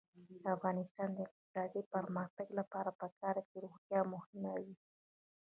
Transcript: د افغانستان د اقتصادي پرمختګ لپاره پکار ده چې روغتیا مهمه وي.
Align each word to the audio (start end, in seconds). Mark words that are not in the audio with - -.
د 0.43 0.45
افغانستان 0.55 1.09
د 1.13 1.17
اقتصادي 1.27 1.81
پرمختګ 1.93 2.47
لپاره 2.59 2.89
پکار 3.01 3.35
ده 3.37 3.43
چې 3.49 3.55
روغتیا 3.65 4.01
مهمه 4.13 4.51
وي. 4.63 4.75